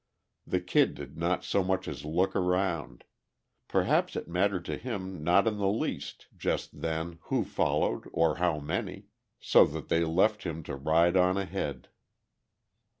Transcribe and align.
The 0.47 0.59
Kid 0.61 0.95
did 0.95 1.15
not 1.15 1.43
so 1.43 1.63
much 1.63 1.87
as 1.87 2.03
look 2.03 2.35
around; 2.35 3.03
perhaps 3.67 4.15
it 4.15 4.27
mattered 4.27 4.65
to 4.65 4.75
him 4.75 5.23
not 5.23 5.45
in 5.45 5.59
the 5.59 5.67
least 5.69 6.25
just 6.35 6.81
then 6.81 7.19
who 7.25 7.43
followed 7.43 8.09
or 8.11 8.37
how 8.37 8.57
many... 8.59 9.09
so 9.39 9.63
that 9.65 9.89
they 9.89 10.03
left 10.03 10.41
him 10.41 10.63
to 10.63 10.75
ride 10.75 11.15
on 11.15 11.37
ahead.... 11.37 11.89